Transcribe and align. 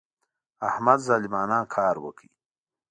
احمد 0.69 0.99
ظالمانه 1.07 1.59
کار 1.75 1.95
وکړ. 2.03 2.27